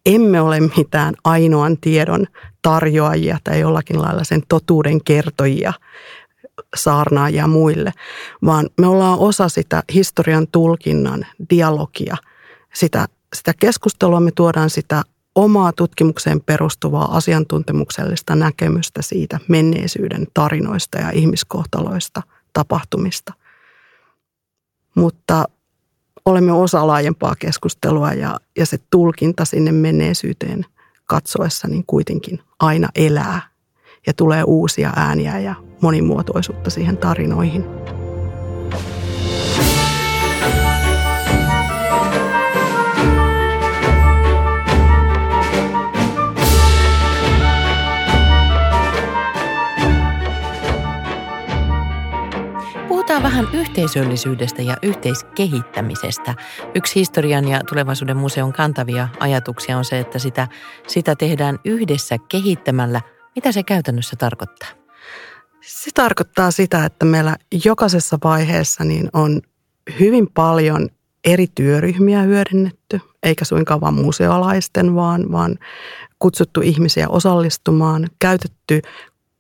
[0.06, 2.28] emme ole mitään ainoan tiedon
[2.62, 5.73] tarjoajia tai jollakin lailla sen totuuden kertojia
[6.75, 7.91] saarnaajia muille,
[8.45, 12.17] vaan me ollaan osa sitä historian tulkinnan dialogia,
[12.73, 15.04] sitä, sitä keskustelua, me tuodaan sitä
[15.36, 22.21] omaa tutkimukseen perustuvaa asiantuntemuksellista näkemystä siitä menneisyyden tarinoista ja ihmiskohtaloista,
[22.54, 23.34] tapahtumista–
[25.00, 25.46] mutta
[26.26, 30.66] olemme osa laajempaa keskustelua ja, ja se tulkinta sinne menneisyyteen
[31.06, 33.42] katsoessa niin kuitenkin aina elää
[34.08, 37.66] ja tulee uusia ääniä ja monimuotoisuutta siihen tarinoihin.
[53.10, 56.36] Puhutaan vähän yhteisöllisyydestä ja yhteiskehittämisestä.
[56.76, 60.48] Yksi historian ja tulevaisuuden museon kantavia ajatuksia on se, että sitä,
[60.88, 63.02] sitä tehdään yhdessä kehittämällä.
[63.36, 64.69] Mitä se käytännössä tarkoittaa?
[65.62, 69.41] Se tarkoittaa sitä, että meillä jokaisessa vaiheessa niin on
[70.00, 70.89] hyvin paljon
[71.24, 75.58] eri työryhmiä hyödynnetty, eikä suinkaan vain museolaisten, vaan, vaan
[76.19, 78.82] kutsuttu ihmisiä osallistumaan, käytetty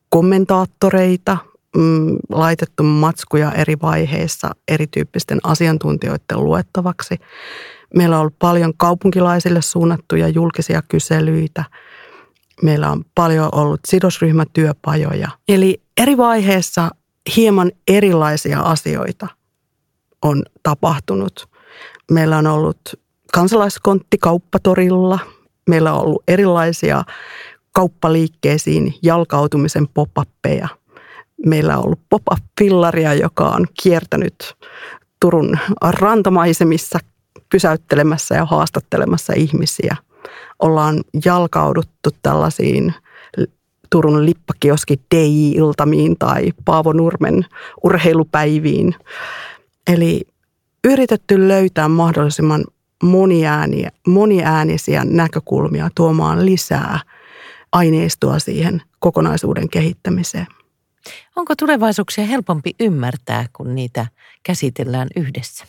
[0.09, 1.37] kommentaattoreita,
[1.77, 7.15] mm, laitettu matskuja eri vaiheissa erityyppisten asiantuntijoiden luettavaksi.
[7.95, 11.63] Meillä on ollut paljon kaupunkilaisille suunnattuja julkisia kyselyitä.
[12.61, 15.29] Meillä on paljon ollut sidosryhmätyöpajoja.
[15.47, 16.89] Eli eri vaiheissa
[17.35, 19.27] hieman erilaisia asioita
[20.21, 21.49] on tapahtunut.
[22.11, 22.79] Meillä on ollut
[23.33, 25.19] kansalaiskontti kauppatorilla.
[25.69, 27.03] Meillä on ollut erilaisia
[27.71, 30.67] kauppaliikkeisiin jalkautumisen pop-appeja–
[31.45, 34.35] meillä on ollut pop-up-fillaria, joka on kiertänyt
[35.21, 36.99] Turun rantamaisemissa
[37.51, 39.95] pysäyttelemässä ja haastattelemassa ihmisiä.
[40.59, 42.93] Ollaan jalkauduttu tällaisiin
[43.89, 47.45] Turun lippakioski DJ-iltamiin tai Paavo Nurmen
[47.83, 48.95] urheilupäiviin.
[49.87, 50.21] Eli
[50.83, 52.65] yritetty löytää mahdollisimman
[53.03, 56.99] moniääniä, moniäänisiä näkökulmia tuomaan lisää
[57.71, 60.47] aineistoa siihen kokonaisuuden kehittämiseen.
[61.35, 64.07] Onko tulevaisuuksia helpompi ymmärtää, kun niitä
[64.43, 65.65] käsitellään yhdessä?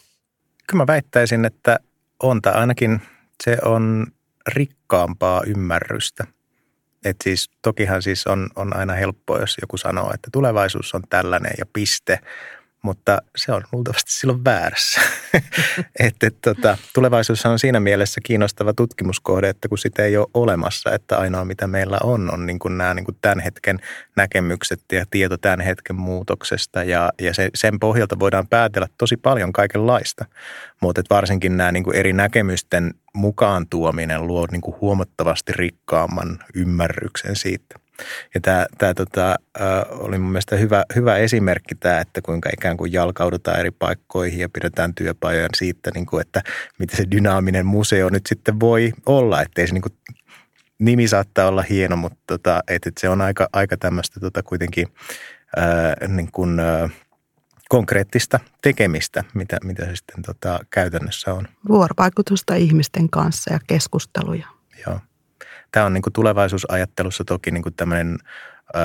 [0.66, 1.78] Kyllä mä väittäisin, että
[2.22, 3.00] on tai ainakin
[3.44, 4.06] se on
[4.48, 6.26] rikkaampaa ymmärrystä.
[7.04, 11.52] Et siis, tokihan siis on, on aina helppoa, jos joku sanoo, että tulevaisuus on tällainen
[11.58, 12.18] ja piste–
[12.82, 15.00] mutta se on luultavasti silloin väärässä.
[16.00, 20.92] että et, tota, tulevaisuus on siinä mielessä kiinnostava tutkimuskohde, että kun sitä ei ole olemassa,
[20.92, 23.78] että ainoa mitä meillä on, on niin kuin nämä niin kuin tämän hetken
[24.16, 29.52] näkemykset ja tieto tämän hetken muutoksesta ja, ja se, sen pohjalta voidaan päätellä tosi paljon
[29.52, 30.24] kaikenlaista.
[30.80, 37.36] Mutta varsinkin nämä niin kuin eri näkemysten mukaan tuominen luo niin kuin huomattavasti rikkaamman ymmärryksen
[37.36, 37.79] siitä.
[38.34, 39.36] Ja tämä, tämä tota,
[39.90, 44.48] oli mun mielestä hyvä, hyvä esimerkki tämä, että kuinka ikään kuin jalkaudutaan eri paikkoihin ja
[44.48, 46.42] pidetään työpajoja siitä, niin kuin, että
[46.78, 49.94] miten se dynaaminen museo nyt sitten voi olla, ettei se niin kuin,
[50.78, 54.88] nimi saattaa olla hieno, mutta tota, että, että se on aika, aika tämmöistä tota, kuitenkin
[55.56, 56.88] ää, niin kuin, ää,
[57.68, 61.48] konkreettista tekemistä, mitä, mitä se sitten tota, käytännössä on.
[61.68, 64.46] Vuorovaikutusta ihmisten kanssa ja keskusteluja.
[64.86, 65.00] Joo
[65.72, 68.18] tämä on niin kuin tulevaisuusajattelussa toki niin kuin tämmöinen
[68.76, 68.78] ö,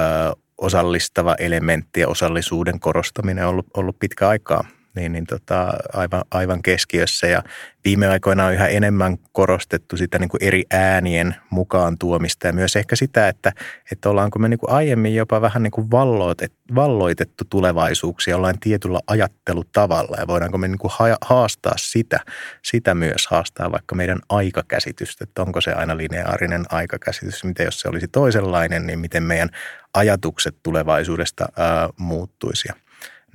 [0.57, 4.63] osallistava elementti ja osallisuuden korostaminen on ollut, ollut pitkä aikaa
[4.95, 7.27] niin, niin tota, aivan, aivan keskiössä.
[7.27, 7.43] Ja
[7.85, 12.47] viime aikoina on yhä enemmän korostettu sitä niin kuin eri äänien mukaan tuomista.
[12.47, 13.51] Ja myös ehkä sitä, että,
[13.91, 18.99] että ollaanko me niin kuin aiemmin jopa vähän niin kuin valloitettu, valloitettu tulevaisuuksia jollain tietyllä
[19.07, 20.17] ajattelutavalla.
[20.19, 22.19] Ja voidaanko me niin kuin haastaa sitä,
[22.61, 27.89] sitä myös haastaa vaikka meidän aikakäsitystä, että onko se aina lineaarinen aikakäsitys, mitä jos se
[27.89, 29.49] olisi toisenlainen, niin miten meidän
[29.93, 32.67] ajatukset tulevaisuudesta ää, muuttuisi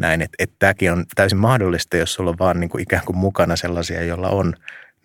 [0.00, 3.16] näin, että, että tämäkin on täysin mahdollista, jos sulla on vaan niin kuin ikään kuin
[3.16, 4.54] mukana sellaisia, joilla on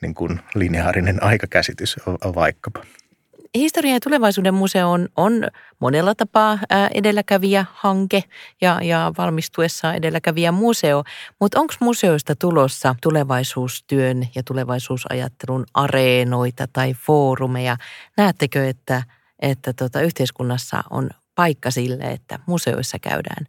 [0.02, 1.96] niin kuin lineaarinen aikakäsitys
[2.36, 2.84] vaikkapa.
[3.56, 5.48] Historia- ja tulevaisuuden museo on, on
[5.80, 6.60] monella tapaa
[6.94, 8.24] edelläkävijä hanke
[8.62, 11.04] ja, ja valmistuessa edelläkävijä museo,
[11.40, 17.78] mutta onko museoista tulossa tulevaisuustyön ja tulevaisuusajattelun areenoita tai foorumeja?
[18.18, 19.04] Näettekö, että,
[19.40, 23.46] että tota, yhteiskunnassa on paikka sille, että museoissa käydään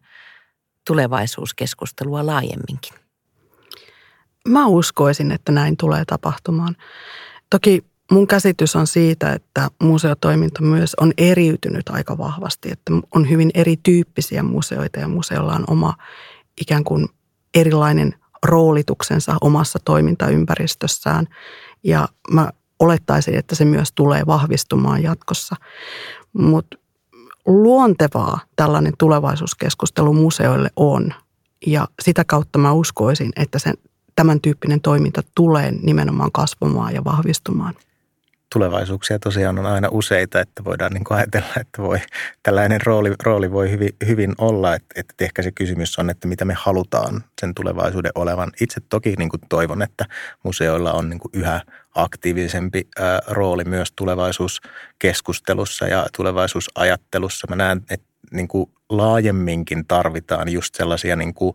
[0.87, 2.95] tulevaisuuskeskustelua laajemminkin?
[4.49, 6.77] Mä uskoisin, että näin tulee tapahtumaan.
[7.51, 13.51] Toki mun käsitys on siitä, että museotoiminta myös on eriytynyt aika vahvasti, että on hyvin
[13.55, 15.95] erityyppisiä museoita ja museolla on oma
[16.61, 17.09] ikään kuin
[17.55, 21.27] erilainen roolituksensa omassa toimintaympäristössään
[21.85, 25.57] ja mä olettaisin, että se myös tulee vahvistumaan jatkossa.
[26.33, 26.79] Mutta
[27.47, 31.15] luontevaa tällainen tulevaisuuskeskustelu museoille on.
[31.67, 33.75] Ja sitä kautta mä uskoisin, että sen,
[34.17, 37.75] tämän tyyppinen toiminta tulee nimenomaan kasvamaan ja vahvistumaan.
[38.53, 41.99] Tulevaisuuksia tosiaan on aina useita, että voidaan niin ajatella, että voi,
[42.43, 44.75] tällainen rooli, rooli voi hyvin, hyvin olla.
[44.75, 48.53] Että, että ehkä se kysymys on, että mitä me halutaan sen tulevaisuuden olevan.
[48.61, 50.05] Itse toki niin kuin toivon, että
[50.43, 51.61] museoilla on niin kuin yhä
[51.97, 52.89] aktiivisempi
[53.27, 57.47] rooli myös tulevaisuuskeskustelussa ja tulevaisuusajattelussa.
[57.51, 61.55] Mä näen, että niin kuin laajemminkin tarvitaan just sellaisia niin kuin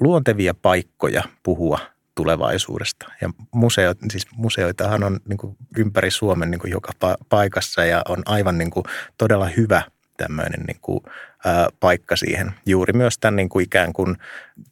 [0.00, 1.78] luontevia paikkoja puhua
[2.14, 3.06] tulevaisuudesta.
[3.20, 6.92] Ja museot, siis museoitahan on niin kuin ympäri Suomen niin kuin joka
[7.28, 8.84] paikassa ja on aivan niin kuin
[9.18, 9.82] todella hyvä
[10.22, 11.00] tämmöinen niin kuin,
[11.44, 12.52] ää, paikka siihen.
[12.66, 14.16] Juuri myös tämän niin kuin ikään kuin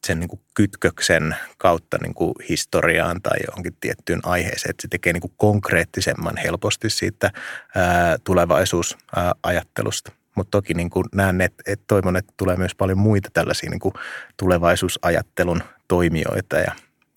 [0.06, 5.12] sen niin kuin kytköksen kautta niin kuin historiaan tai johonkin tiettyyn aiheeseen, että se tekee
[5.12, 7.30] niin kuin konkreettisemman helposti siitä
[7.74, 10.12] ää, tulevaisuusajattelusta.
[10.34, 13.80] Mutta toki niin kuin näen, että, että toivon, että tulee myös paljon muita tällaisia niin
[13.80, 13.94] kuin
[14.36, 16.72] tulevaisuusajattelun toimijoita ja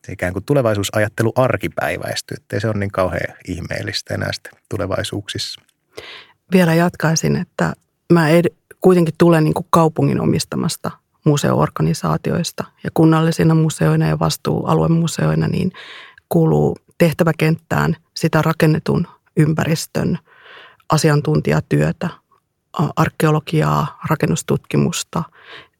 [0.09, 4.31] ikään kuin tulevaisuusajattelu arkipäiväistyy, ettei se on niin kauhean ihmeellistä enää
[4.69, 5.61] tulevaisuuksissa.
[6.51, 7.73] Vielä jatkaisin, että
[8.13, 10.91] mä ed- kuitenkin tulen niin kuin kaupungin omistamasta
[11.25, 15.71] museoorganisaatioista ja kunnallisina museoina ja vastuualuemuseoina niin
[16.29, 20.19] kuuluu tehtäväkenttään sitä rakennetun ympäristön
[20.91, 22.09] asiantuntijatyötä,
[22.95, 25.23] arkeologiaa, rakennustutkimusta,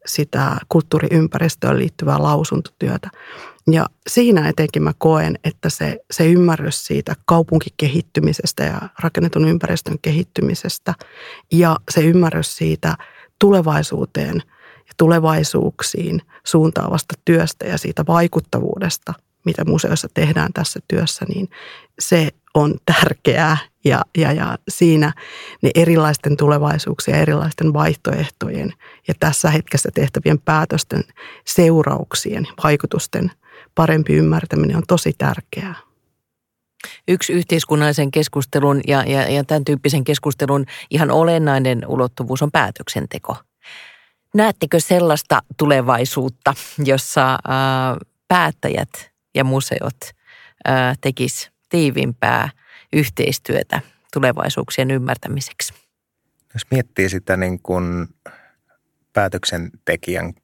[0.06, 3.10] sitä kulttuuriympäristöön liittyvää lausuntotyötä.
[3.72, 10.94] Ja siinä etenkin mä koen, että se, se ymmärrys siitä kaupunkikehittymisestä ja rakennetun ympäristön kehittymisestä
[11.52, 12.96] ja se ymmärrys siitä
[13.40, 14.36] tulevaisuuteen
[14.88, 19.14] ja tulevaisuuksiin suuntaavasta työstä ja siitä vaikuttavuudesta,
[19.46, 21.50] mitä museossa tehdään tässä työssä, niin
[22.00, 23.58] se on tärkeää.
[23.86, 25.14] Ja, ja, ja siinä
[25.62, 28.74] ne erilaisten tulevaisuuksien, erilaisten vaihtoehtojen
[29.08, 31.04] ja tässä hetkessä tehtävien päätösten
[31.46, 33.32] seurauksien, vaikutusten
[33.76, 35.76] parempi ymmärtäminen on tosi tärkeää.
[37.08, 43.36] Yksi yhteiskunnallisen keskustelun ja, ja, ja tämän tyyppisen keskustelun ihan olennainen ulottuvuus on päätöksenteko.
[44.34, 46.54] Näettekö sellaista tulevaisuutta,
[46.86, 47.40] jossa
[48.28, 50.00] päättäjät ja museot
[51.02, 52.50] tekis tiivimpää
[52.94, 53.82] yhteistyötä
[54.14, 55.74] tulevaisuuksien ymmärtämiseksi?
[56.54, 58.08] Jos miettii sitä niin kuin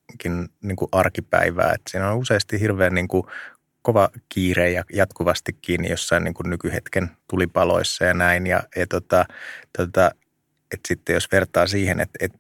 [0.09, 3.23] päätöksentekijänkin niin kuin arkipäivää, että siinä on useasti hirveän niin kuin
[3.81, 8.47] kova kiire ja jatkuvasti kiinni jossain niin kuin nykyhetken tulipaloissa ja näin.
[8.47, 9.25] Ja, ja tota,
[9.77, 10.11] tota,
[10.71, 12.37] että sitten jos vertaa siihen, että, että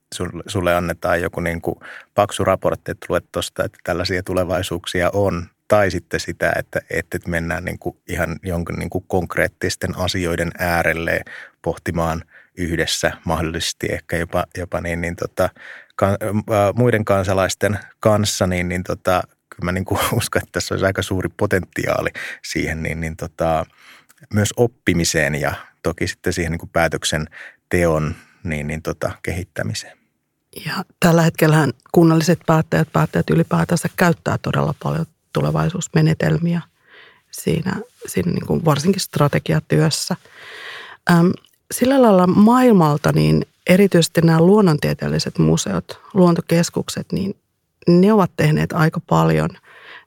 [0.47, 1.75] sulle annetaan joku niin kuin
[2.15, 7.65] paksu raportti, että luet tuosta, että tällaisia tulevaisuuksia on, tai sitten sitä, että, että mennään
[7.65, 11.21] niin kuin ihan jonkun niin kuin konkreettisten asioiden äärelle
[11.61, 12.23] pohtimaan
[12.57, 15.49] yhdessä, mahdollisesti ehkä jopa, jopa niin, niin tota,
[15.99, 20.73] kan, äh, muiden kansalaisten kanssa, niin, niin tota, kyllä mä niin kuin uskon, että tässä
[20.73, 22.09] olisi aika suuri potentiaali
[22.43, 23.65] siihen niin, niin tota,
[24.33, 27.27] myös oppimiseen ja toki sitten siihen niin kuin päätöksen
[27.69, 29.97] teon niin, niin tota, kehittämiseen.
[30.65, 36.61] Ja tällä hetkellä kunnalliset päättäjät, päättäjät ylipäätänsä käyttää todella paljon tulevaisuusmenetelmiä
[37.31, 37.75] siinä,
[38.07, 40.15] siinä niin kuin varsinkin strategiatyössä.
[41.11, 41.31] Äm,
[41.71, 47.35] sillä lailla maailmalta niin erityisesti nämä luonnontieteelliset museot, luontokeskukset, niin
[47.87, 49.49] ne ovat tehneet aika paljon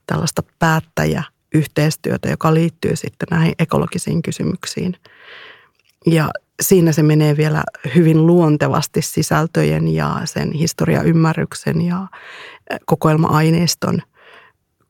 [0.07, 4.97] tällaista päättäjäyhteistyötä, joka liittyy sitten näihin ekologisiin kysymyksiin.
[6.07, 6.31] Ja
[6.63, 7.63] siinä se menee vielä
[7.95, 12.07] hyvin luontevasti sisältöjen ja sen historiaymmärryksen ja
[12.87, 14.03] kokoelma-aineiston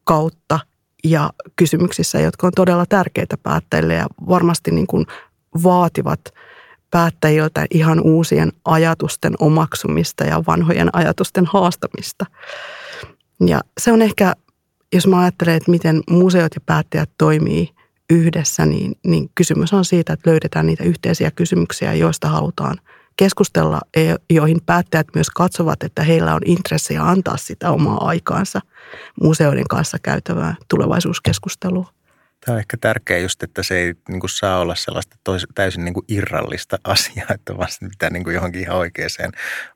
[0.04, 0.60] kautta
[1.04, 5.06] ja kysymyksissä, jotka on todella tärkeitä päättäjille ja varmasti niin kuin
[5.62, 6.20] vaativat
[6.92, 12.26] päättäjiltä ihan uusien ajatusten omaksumista ja vanhojen ajatusten haastamista.
[13.46, 14.34] Ja se on ehkä,
[14.92, 17.70] jos mä ajattelen, että miten museot ja päättäjät toimii
[18.10, 22.76] yhdessä, niin, niin kysymys on siitä, että löydetään niitä yhteisiä kysymyksiä, joista halutaan
[23.16, 23.80] keskustella,
[24.30, 28.60] joihin päättäjät myös katsovat, että heillä on intressejä antaa sitä omaa aikaansa
[29.22, 32.01] museoiden kanssa käytävää tulevaisuuskeskustelua.
[32.44, 35.84] Tämä on ehkä tärkeää just, että se ei niin kuin saa olla sellaista tois, täysin
[35.84, 39.32] niin kuin irrallista asiaa, että vaan pitää niin kuin johonkin ihan oikeaan,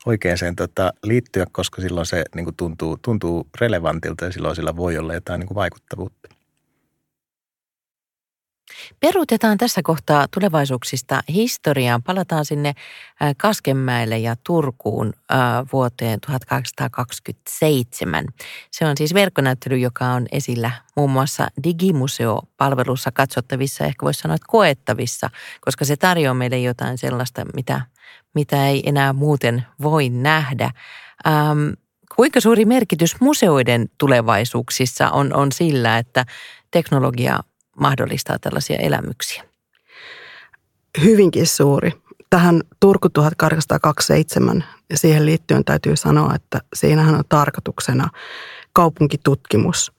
[0.06, 4.98] oikeaan tota, liittyä, koska silloin se niin kuin tuntuu, tuntuu relevantilta ja silloin sillä voi
[4.98, 6.35] olla jotain niin kuin vaikuttavuutta.
[9.00, 12.02] Peruutetaan tässä kohtaa tulevaisuuksista historiaan.
[12.02, 12.74] Palataan sinne
[13.36, 15.12] Kaskenmäelle ja Turkuun
[15.72, 18.24] vuoteen 1827.
[18.70, 24.46] Se on siis verkkonäyttely, joka on esillä muun muassa Digimuseo-palvelussa katsottavissa, ehkä voisi sanoa, että
[24.48, 27.80] koettavissa, koska se tarjoaa meille jotain sellaista, mitä,
[28.34, 30.70] mitä ei enää muuten voi nähdä.
[31.26, 31.68] Ähm,
[32.16, 36.24] kuinka suuri merkitys museoiden tulevaisuuksissa on, on sillä, että
[36.70, 37.40] teknologia
[37.80, 39.44] mahdollistaa tällaisia elämyksiä?
[41.04, 41.92] Hyvinkin suuri.
[42.30, 48.08] Tähän Turku 1827 ja siihen liittyen täytyy sanoa, että siinähän on tarkoituksena
[48.72, 49.92] kaupunkitutkimus.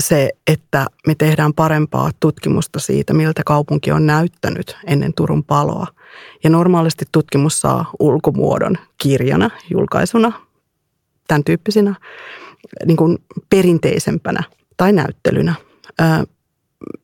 [0.00, 5.86] Se, että me tehdään parempaa tutkimusta siitä, miltä kaupunki on näyttänyt ennen Turun paloa.
[6.44, 10.32] Ja normaalisti tutkimus saa ulkomuodon kirjana, julkaisuna,
[11.28, 11.94] tämän tyyppisinä
[12.84, 13.18] niin kuin
[13.50, 14.42] perinteisempänä
[14.76, 15.54] tai näyttelynä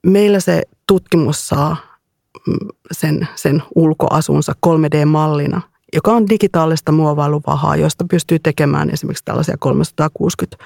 [0.06, 1.76] meillä se tutkimus saa
[2.46, 5.60] mm, sen, sen ulkoasunsa 3D-mallina,
[5.92, 10.64] joka on digitaalista muovailuvahaa, josta pystyy tekemään esimerkiksi tällaisia 360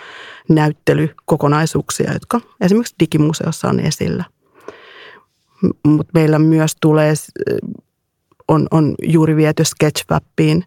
[0.48, 4.24] näyttelykokonaisuuksia, jotka esimerkiksi digimuseossa on esillä.
[5.86, 7.14] Mutta meillä myös tulee,
[8.48, 10.64] on, on juuri viety Sketchfabiin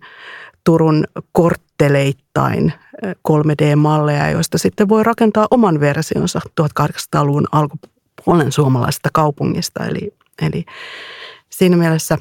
[0.64, 2.74] Turun kortteleittain
[3.06, 9.86] 3D-malleja, joista sitten voi rakentaa oman versionsa 1800-luvun alkupuolella olen suomalaisesta kaupungista.
[9.86, 10.66] Eli, eli
[11.50, 12.18] siinä mielessä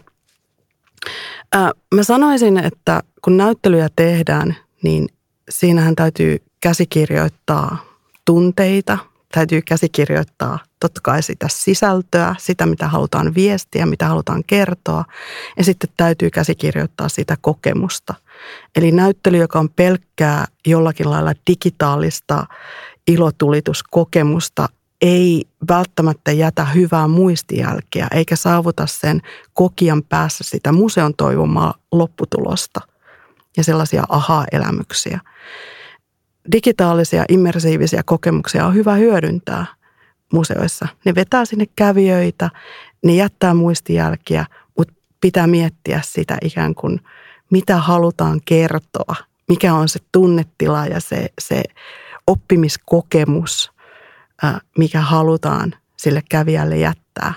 [1.53, 5.09] ää, mä sanoisin, että kun näyttelyjä tehdään, niin
[5.51, 7.85] siinähän täytyy käsikirjoittaa
[8.25, 8.99] tunteita,
[9.33, 15.05] täytyy käsikirjoittaa totta kai sitä sisältöä, sitä mitä halutaan viestiä, mitä halutaan kertoa.
[15.57, 18.15] Ja sitten täytyy käsikirjoittaa sitä kokemusta.
[18.77, 22.47] Eli näyttely, joka on pelkkää jollakin lailla digitaalista
[23.07, 24.69] ilotulituskokemusta,
[25.01, 32.81] ei välttämättä jätä hyvää muistijälkeä eikä saavuta sen kokijan päässä sitä museon toivomaa lopputulosta
[33.57, 35.21] ja sellaisia aha-elämyksiä.
[36.53, 39.67] Digitaalisia immersiivisiä kokemuksia on hyvä hyödyntää
[40.33, 40.89] museoissa.
[41.05, 42.51] Ne vetää sinne kävijöitä,
[43.05, 44.47] ne jättää muistijälkiä,
[44.79, 47.01] mutta pitää miettiä sitä ikään kuin,
[47.51, 49.15] mitä halutaan kertoa,
[49.49, 51.63] mikä on se tunnetila ja se, se
[52.27, 53.71] oppimiskokemus–
[54.79, 57.35] mikä halutaan sille kävijälle jättää.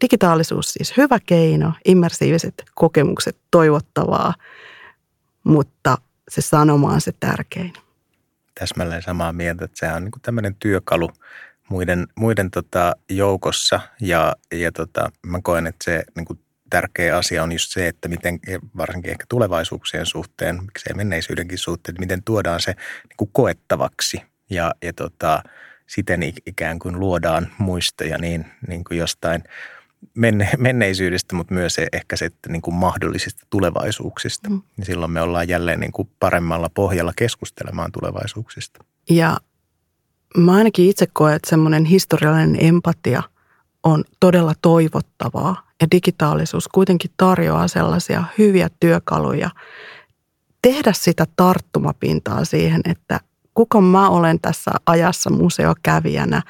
[0.00, 4.34] Digitaalisuus siis hyvä keino, immersiiviset kokemukset toivottavaa,
[5.44, 7.72] mutta se sanoma on se tärkein.
[8.60, 11.10] Täsmälleen samaa mieltä, että sehän on niin tämmöinen työkalu
[11.68, 16.40] muiden, muiden tota joukossa ja, ja tota, mä koen, että se niin kuin
[16.70, 18.40] tärkeä asia on just se, että miten
[18.76, 24.92] varsinkin ehkä tulevaisuuksien suhteen, miksei menneisyydenkin suhteen, miten tuodaan se niin kuin koettavaksi ja, ja
[24.92, 25.42] tota,
[25.86, 29.44] siten ikään kuin luodaan muistoja niin, niin kuin jostain
[30.14, 34.50] menne, menneisyydestä, mutta myös se, ehkä se, että niin kuin mahdollisista tulevaisuuksista.
[34.50, 34.62] Mm.
[34.78, 38.84] Ja silloin me ollaan jälleen niin kuin paremmalla pohjalla keskustelemaan tulevaisuuksista.
[39.10, 39.36] Ja
[40.36, 43.22] mä ainakin itse koen, että semmoinen historiallinen empatia
[43.82, 45.64] on todella toivottavaa.
[45.80, 49.50] Ja digitaalisuus kuitenkin tarjoaa sellaisia hyviä työkaluja
[50.62, 53.20] tehdä sitä tarttumapintaa siihen, että
[53.54, 56.42] kuka mä olen tässä ajassa museokävijänä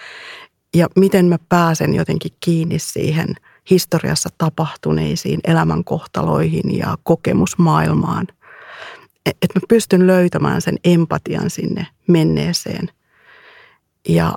[0.74, 3.34] ja miten mä pääsen jotenkin kiinni siihen
[3.70, 8.26] historiassa tapahtuneisiin elämänkohtaloihin ja kokemusmaailmaan.
[9.26, 12.88] Että mä pystyn löytämään sen empatian sinne menneeseen.
[14.08, 14.34] Ja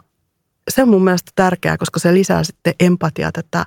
[0.70, 3.66] se on mun mielestä tärkeää, koska se lisää sitten empatiaa tätä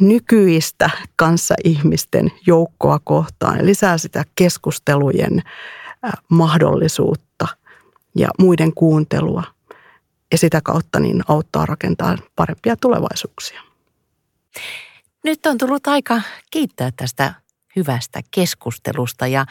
[0.00, 0.90] nykyistä
[1.64, 5.42] ihmisten joukkoa kohtaan lisää sitä keskustelujen
[6.28, 7.46] mahdollisuutta
[8.18, 9.42] ja muiden kuuntelua–
[10.32, 13.60] ja sitä kautta niin auttaa rakentaa parempia tulevaisuuksia.
[15.24, 17.34] Nyt on tullut aika kiittää tästä
[17.76, 19.46] hyvästä keskustelusta ja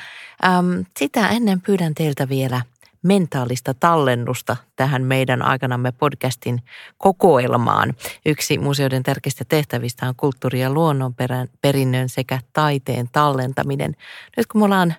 [0.46, 2.62] äm, sitä ennen pyydän teiltä vielä
[3.04, 6.62] mentaalista tallennusta tähän meidän aikanamme podcastin
[6.98, 7.94] kokoelmaan.
[8.26, 13.96] Yksi museoiden tärkeistä tehtävistä on kulttuuri- ja luonnonperinnön sekä taiteen tallentaminen.
[14.38, 14.96] Nyt kun me ollaan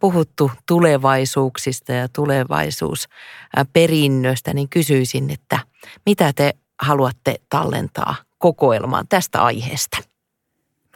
[0.00, 5.58] puhuttu tulevaisuuksista ja tulevaisuusperinnöstä, niin kysyisin, että
[6.06, 9.96] mitä te haluatte tallentaa kokoelmaan tästä aiheesta?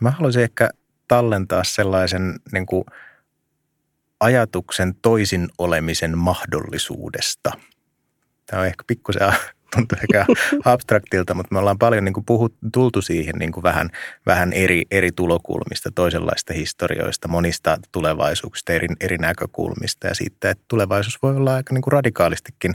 [0.01, 0.71] Mä haluaisin ehkä
[1.09, 2.85] tallentaa sellaisen niin kuin
[4.21, 7.53] ajatuksen toisin olemisen mahdollisuudesta.
[8.47, 9.23] Tämä on ehkä pikkusen
[9.75, 10.27] tuntuu ehkä
[10.73, 13.91] abstraktilta, mutta me ollaan paljon niin kuin puhut, tultu siihen niin kuin vähän,
[14.27, 21.23] vähän eri, eri tulokulmista, toisenlaista historioista, monista tulevaisuuksista, eri, eri näkökulmista ja siitä, että tulevaisuus
[21.23, 22.75] voi olla aika niin kuin radikaalistikin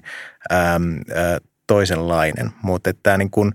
[0.51, 3.53] äm, ä, toisenlainen, mutta että tämä niin kuin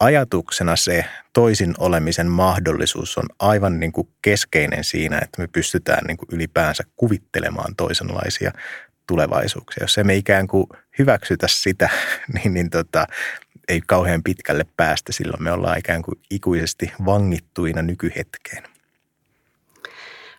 [0.00, 6.16] ajatuksena se toisin olemisen mahdollisuus on aivan niin kuin keskeinen siinä, että me pystytään niin
[6.16, 8.52] kuin ylipäänsä kuvittelemaan toisenlaisia
[9.06, 9.84] tulevaisuuksia.
[9.84, 10.66] Jos emme ikään kuin
[10.98, 11.88] hyväksytä sitä,
[12.34, 13.06] niin, niin tota,
[13.68, 15.12] ei kauhean pitkälle päästä.
[15.12, 18.62] Silloin me ollaan ikään kuin ikuisesti vangittuina nykyhetkeen.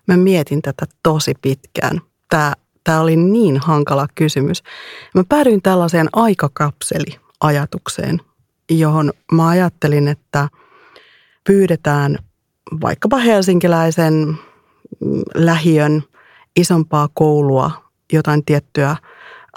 [0.08, 2.02] Mä mietin tätä tosi pitkään.
[2.30, 2.54] Tämä,
[2.84, 4.64] tämä oli niin hankala kysymys.
[5.16, 8.22] Mä päädyin tällaiseen aikakapseli-ajatukseen,
[8.70, 10.50] johon mä ajattelin, että
[11.44, 12.18] pyydetään
[12.82, 14.38] vaikkapa helsinkiläisen mm,
[15.36, 16.04] lähiön
[16.56, 17.72] isompaa koulua
[18.14, 18.96] jotain tiettyä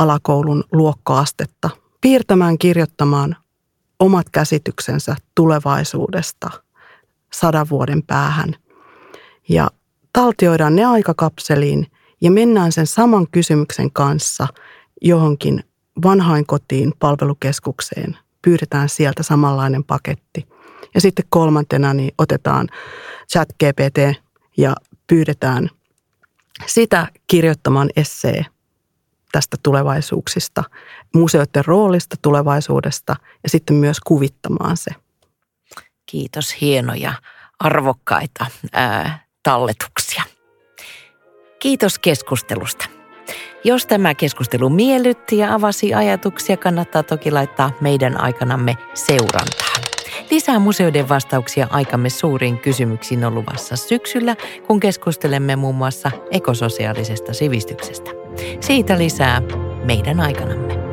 [0.00, 1.70] alakoulun luokkoastetta
[2.00, 3.36] piirtämään, kirjoittamaan
[3.98, 6.50] omat käsityksensä tulevaisuudesta
[7.32, 8.56] sadan vuoden päähän.
[9.48, 9.70] Ja
[10.12, 11.86] taltioidaan ne aikakapseliin
[12.20, 14.46] ja mennään sen saman kysymyksen kanssa
[15.02, 15.64] johonkin
[16.02, 18.18] vanhainkotiin palvelukeskukseen.
[18.42, 20.48] Pyydetään sieltä samanlainen paketti.
[20.94, 22.68] Ja sitten kolmantena niin otetaan
[23.32, 24.20] chat GPT
[24.56, 24.76] ja
[25.06, 25.70] pyydetään
[26.66, 28.46] sitä kirjoittamaan essee
[29.32, 30.64] tästä tulevaisuuksista,
[31.14, 34.90] museoiden roolista tulevaisuudesta ja sitten myös kuvittamaan se.
[36.06, 37.12] Kiitos, hienoja,
[37.58, 40.22] arvokkaita ää, talletuksia.
[41.58, 42.84] Kiitos keskustelusta.
[43.64, 49.80] Jos tämä keskustelu miellytti ja avasi ajatuksia, kannattaa toki laittaa meidän aikanamme seurantaan.
[50.30, 58.19] Lisää museoiden vastauksia aikamme suuriin kysymyksiin on luvassa syksyllä, kun keskustelemme muun muassa ekososiaalisesta sivistyksestä.
[58.60, 59.42] Siitä lisää
[59.84, 60.89] meidän aikanamme.